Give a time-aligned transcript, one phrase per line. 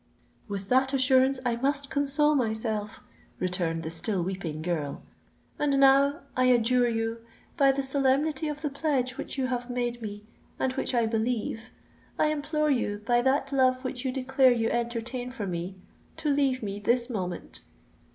[0.47, 3.01] "With that assurance I must console myself,"
[3.39, 5.03] returned the still weeping girl.
[5.59, 10.25] "And now, I adjure you—by the solemnity of the pledge which you have made me,
[10.57, 15.45] and which I believe—I implore, you, by that love which you declare you entertain for
[15.45, 17.61] me,—to leave me this moment!"